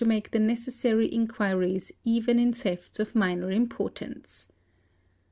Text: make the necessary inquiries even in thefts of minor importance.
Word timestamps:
make 0.03 0.31
the 0.31 0.39
necessary 0.39 1.05
inquiries 1.13 1.91
even 2.03 2.39
in 2.39 2.51
thefts 2.51 2.99
of 2.99 3.13
minor 3.13 3.51
importance. 3.51 4.47